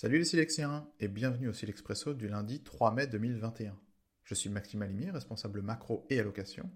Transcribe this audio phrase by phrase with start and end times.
[0.00, 3.76] Salut les Silexiens et bienvenue au Silexpresso du lundi 3 mai 2021.
[4.22, 6.70] Je suis Maxime Alimier, responsable macro et allocation.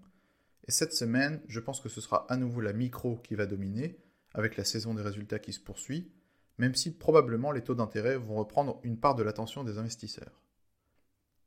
[0.67, 3.97] Et cette semaine, je pense que ce sera à nouveau la micro qui va dominer,
[4.33, 6.11] avec la saison des résultats qui se poursuit,
[6.57, 10.41] même si probablement les taux d'intérêt vont reprendre une part de l'attention des investisseurs.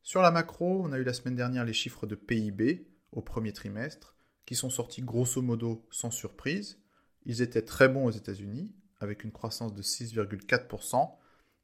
[0.02, 3.52] Sur la macro, on a eu la semaine dernière les chiffres de PIB au premier
[3.52, 4.16] trimestre,
[4.47, 6.80] qui sont sortis grosso modo sans surprise.
[7.27, 11.19] Ils étaient très bons aux États-Unis, avec une croissance de 6,4%,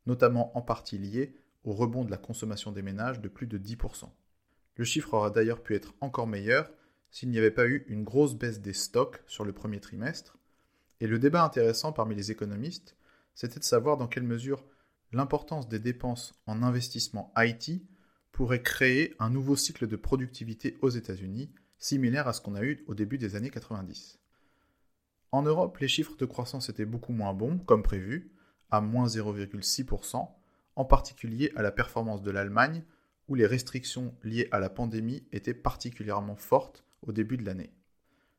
[0.07, 1.35] notamment en partie lié
[1.65, 4.09] au rebond de la consommation des ménages de plus de 10%.
[4.77, 6.71] Le chiffre aura d'ailleurs pu être encore meilleur
[7.11, 10.39] s'il n'y avait pas eu une grosse baisse des stocks sur le premier trimestre,
[11.01, 12.97] et le débat intéressant parmi les économistes,
[13.35, 14.65] c'était de savoir dans quelle mesure
[15.13, 17.83] l'importance des dépenses en investissement IT
[18.31, 22.83] pourrait créer un nouveau cycle de productivité aux États-Unis, similaire à ce qu'on a eu
[22.87, 24.19] au début des années 90.
[25.33, 28.33] En Europe, les chiffres de croissance étaient beaucoup moins bons, comme prévu,
[28.73, 30.29] à moins 0,6%,
[30.75, 32.83] en particulier à la performance de l'Allemagne,
[33.29, 37.73] où les restrictions liées à la pandémie étaient particulièrement fortes au début de l'année.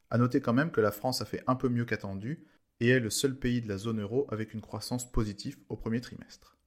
[0.09, 2.45] A noter quand même que la France a fait un peu mieux qu'attendu
[2.79, 6.01] et est le seul pays de la zone euro avec une croissance positive au premier
[6.01, 6.57] trimestre.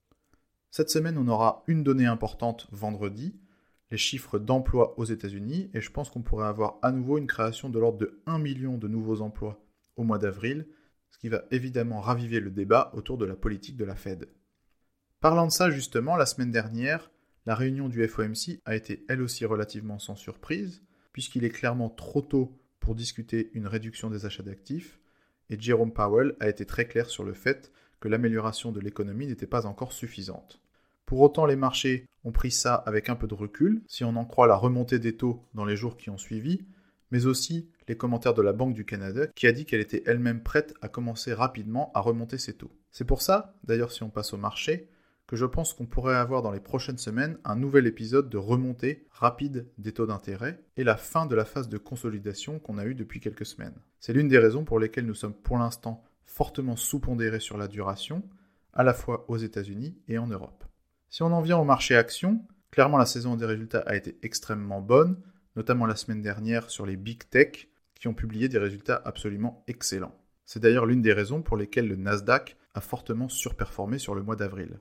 [0.71, 3.35] Cette semaine, on aura une donnée importante vendredi,
[3.91, 7.69] les chiffres d'emploi aux États-Unis, et je pense qu'on pourrait avoir à nouveau une création
[7.69, 9.61] de l'ordre de 1 million de nouveaux emplois
[9.95, 10.67] au mois d'avril,
[11.09, 14.27] ce qui va évidemment raviver le débat autour de la politique de la Fed.
[15.19, 17.11] Parlant de ça justement, la semaine dernière,
[17.45, 22.21] la réunion du FOMC a été elle aussi relativement sans surprise, puisqu'il est clairement trop
[22.21, 24.99] tôt pour discuter une réduction des achats d'actifs,
[25.49, 29.47] et Jerome Powell a été très clair sur le fait que l'amélioration de l'économie n'était
[29.47, 30.61] pas encore suffisante.
[31.05, 34.25] Pour autant, les marchés ont pris ça avec un peu de recul, si on en
[34.25, 36.65] croit la remontée des taux dans les jours qui ont suivi,
[37.11, 40.43] mais aussi les commentaires de la Banque du Canada qui a dit qu'elle était elle-même
[40.43, 42.71] prête à commencer rapidement à remonter ses taux.
[42.91, 44.89] C'est pour ça, d'ailleurs si on passe au marché,
[45.27, 49.05] que je pense qu'on pourrait avoir dans les prochaines semaines un nouvel épisode de remontée
[49.11, 52.95] rapide des taux d'intérêt et la fin de la phase de consolidation qu'on a eue
[52.95, 53.75] depuis quelques semaines.
[53.99, 58.23] C'est l'une des raisons pour lesquelles nous sommes pour l'instant fortement sous-pondérés sur la duration,
[58.73, 60.63] à la fois aux États-Unis et en Europe.
[61.09, 64.81] Si on en vient au marché actions, clairement la saison des résultats a été extrêmement
[64.81, 65.17] bonne,
[65.57, 70.15] notamment la semaine dernière sur les big tech, qui ont publié des résultats absolument excellents.
[70.45, 74.35] C'est d'ailleurs l'une des raisons pour lesquelles le Nasdaq a fortement surperformé sur le mois
[74.35, 74.79] d'avril.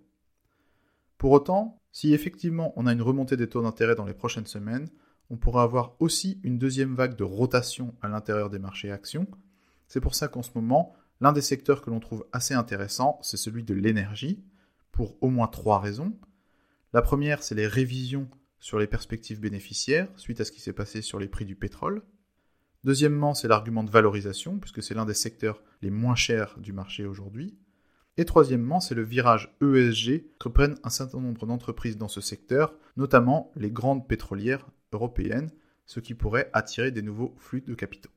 [1.17, 4.89] Pour autant, si effectivement on a une remontée des taux d'intérêt dans les prochaines semaines,
[5.31, 9.27] on pourra avoir aussi une deuxième vague de rotation à l'intérieur des marchés actions.
[9.89, 13.39] C'est pour ça qu'en ce moment, l'un des secteurs que l'on trouve assez intéressant, c'est
[13.39, 14.45] celui de l'énergie,
[14.93, 16.13] pour au moins trois raisons.
[16.93, 18.29] La première, c'est les révisions
[18.59, 22.03] sur les perspectives bénéficiaires suite à ce qui s'est passé sur les prix du pétrole.
[22.85, 27.05] Deuxièmement, c'est l'argument de valorisation, puisque c'est l'un des secteurs les moins chers du marché
[27.05, 27.59] aujourd'hui.
[28.17, 32.75] Et troisièmement, c'est le virage ESG que prennent un certain nombre d'entreprises dans ce secteur,
[32.97, 35.51] notamment les grandes pétrolières européennes,
[35.85, 38.11] ce qui pourrait attirer des nouveaux flux de capitaux.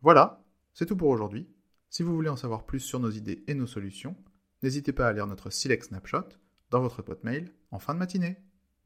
[0.00, 1.48] Voilà, c'est tout pour aujourd'hui.
[1.90, 4.16] Si vous voulez en savoir plus sur nos idées et nos solutions,
[4.62, 6.28] n'hésitez pas à lire notre Select Snapshot
[6.70, 8.36] dans votre boîte mail en fin de matinée.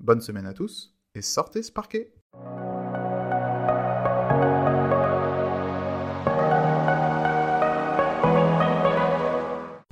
[0.02, 2.12] Bonne semaine à tous et sortez Sparké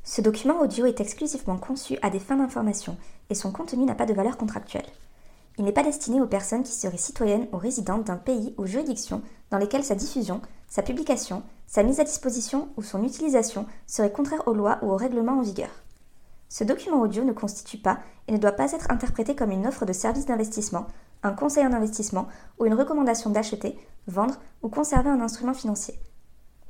[0.02, 2.96] Ce document audio est exclusivement conçu à des fins d'information
[3.30, 4.88] et son contenu n'a pas de valeur contractuelle.
[5.58, 9.22] Il n'est pas destiné aux personnes qui seraient citoyennes ou résidentes d'un pays ou juridiction
[9.52, 14.48] dans lesquelles sa diffusion, sa publication, sa mise à disposition ou son utilisation seraient contraires
[14.48, 15.70] aux lois ou aux règlements en vigueur.
[16.52, 19.86] Ce document audio ne constitue pas et ne doit pas être interprété comme une offre
[19.86, 20.88] de service d'investissement,
[21.22, 22.26] un conseil en investissement
[22.58, 23.78] ou une recommandation d'acheter,
[24.08, 25.94] vendre ou conserver un instrument financier.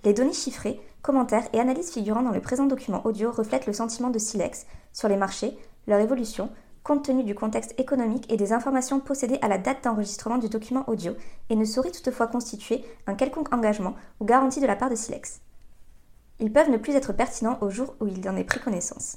[0.05, 4.11] Les données chiffrées, commentaires et analyses figurant dans le présent document audio reflètent le sentiment
[4.11, 6.51] de Silex sur les marchés, leur évolution,
[6.83, 10.85] compte tenu du contexte économique et des informations possédées à la date d'enregistrement du document
[10.89, 11.15] audio
[11.49, 15.41] et ne sauraient toutefois constituer un quelconque engagement ou garantie de la part de Silex.
[16.39, 19.17] Ils peuvent ne plus être pertinents au jour où il en est pris connaissance.